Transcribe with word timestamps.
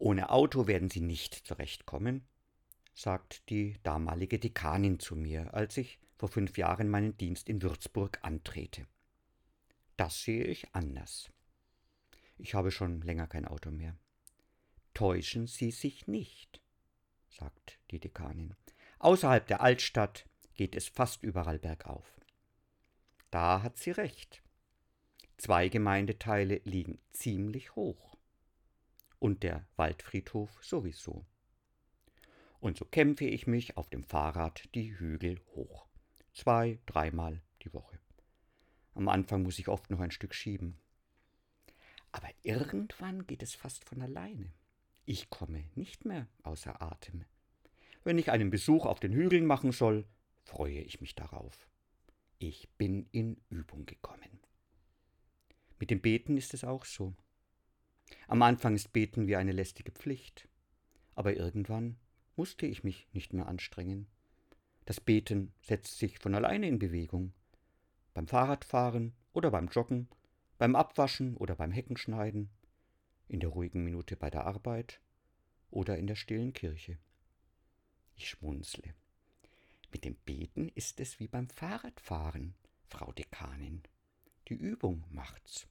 Ohne 0.00 0.30
Auto 0.30 0.66
werden 0.66 0.88
Sie 0.88 1.02
nicht 1.02 1.34
zurechtkommen, 1.34 2.26
sagt 2.94 3.50
die 3.50 3.76
damalige 3.82 4.38
Dekanin 4.38 4.98
zu 4.98 5.14
mir, 5.14 5.52
als 5.52 5.76
ich 5.76 5.98
vor 6.16 6.30
fünf 6.30 6.56
Jahren 6.56 6.88
meinen 6.88 7.18
Dienst 7.18 7.50
in 7.50 7.60
Würzburg 7.60 8.18
antrete. 8.22 8.86
Das 9.98 10.22
sehe 10.22 10.44
ich 10.44 10.74
anders. 10.74 11.30
Ich 12.38 12.54
habe 12.54 12.70
schon 12.70 13.02
länger 13.02 13.26
kein 13.26 13.44
Auto 13.44 13.70
mehr. 13.70 13.94
Täuschen 14.94 15.46
Sie 15.46 15.70
sich 15.70 16.06
nicht, 16.06 16.62
sagt 17.28 17.78
die 17.90 18.00
Dekanin. 18.00 18.56
Außerhalb 19.00 19.46
der 19.46 19.60
Altstadt 19.60 20.24
geht 20.54 20.76
es 20.76 20.88
fast 20.88 21.22
überall 21.22 21.58
bergauf. 21.58 22.18
Da 23.30 23.60
hat 23.62 23.76
sie 23.76 23.90
recht. 23.90 24.42
Zwei 25.36 25.68
Gemeindeteile 25.68 26.62
liegen 26.64 26.98
ziemlich 27.12 27.76
hoch. 27.76 28.16
Und 29.20 29.44
der 29.44 29.64
Waldfriedhof 29.76 30.58
sowieso. 30.64 31.24
Und 32.58 32.76
so 32.76 32.84
kämpfe 32.84 33.26
ich 33.26 33.46
mich 33.46 33.76
auf 33.76 33.88
dem 33.88 34.02
Fahrrad 34.02 34.68
die 34.74 34.98
Hügel 34.98 35.38
hoch. 35.54 35.86
Zwei, 36.32 36.80
dreimal 36.86 37.40
die 37.62 37.72
Woche. 37.72 37.98
Am 38.94 39.08
Anfang 39.08 39.42
muss 39.44 39.58
ich 39.58 39.68
oft 39.68 39.90
noch 39.90 40.00
ein 40.00 40.10
Stück 40.10 40.34
schieben. 40.34 40.78
Aber 42.12 42.28
irgendwann 42.42 43.26
geht 43.26 43.42
es 43.42 43.54
fast 43.54 43.84
von 43.84 44.02
alleine. 44.02 44.52
Ich 45.04 45.30
komme 45.30 45.64
nicht 45.74 46.04
mehr 46.04 46.26
außer 46.42 46.82
Atem. 46.82 47.24
Wenn 48.04 48.18
ich 48.18 48.30
einen 48.30 48.50
Besuch 48.50 48.86
auf 48.86 49.00
den 49.00 49.12
Hügeln 49.12 49.46
machen 49.46 49.72
soll, 49.72 50.06
freue 50.42 50.80
ich 50.80 51.00
mich 51.00 51.14
darauf. 51.14 51.68
Ich 52.38 52.68
bin 52.78 53.06
in 53.12 53.40
Übung 53.50 53.86
gekommen. 53.86 54.40
Mit 55.78 55.90
dem 55.90 56.00
Beten 56.00 56.36
ist 56.36 56.54
es 56.54 56.64
auch 56.64 56.84
so. 56.84 57.14
Am 58.28 58.42
Anfang 58.42 58.74
ist 58.74 58.92
Beten 58.92 59.26
wie 59.26 59.36
eine 59.36 59.52
lästige 59.52 59.92
Pflicht, 59.92 60.48
aber 61.14 61.36
irgendwann 61.36 61.96
musste 62.36 62.66
ich 62.66 62.84
mich 62.84 63.08
nicht 63.12 63.32
mehr 63.32 63.46
anstrengen. 63.46 64.06
Das 64.86 65.00
Beten 65.00 65.52
setzt 65.60 65.98
sich 65.98 66.18
von 66.18 66.34
alleine 66.34 66.66
in 66.66 66.78
Bewegung. 66.78 67.32
Beim 68.14 68.26
Fahrradfahren 68.26 69.14
oder 69.32 69.50
beim 69.50 69.68
Joggen, 69.68 70.08
beim 70.58 70.74
Abwaschen 70.74 71.36
oder 71.36 71.54
beim 71.54 71.72
Heckenschneiden, 71.72 72.50
in 73.28 73.40
der 73.40 73.50
ruhigen 73.50 73.84
Minute 73.84 74.16
bei 74.16 74.30
der 74.30 74.46
Arbeit 74.46 75.00
oder 75.70 75.96
in 75.96 76.06
der 76.06 76.16
stillen 76.16 76.52
Kirche. 76.52 76.98
Ich 78.16 78.28
schmunzle. 78.28 78.94
Mit 79.92 80.04
dem 80.04 80.14
Beten 80.14 80.68
ist 80.74 81.00
es 81.00 81.20
wie 81.20 81.28
beim 81.28 81.48
Fahrradfahren, 81.48 82.54
Frau 82.86 83.12
Dekanin. 83.12 83.82
Die 84.48 84.54
Übung 84.54 85.04
macht's. 85.10 85.66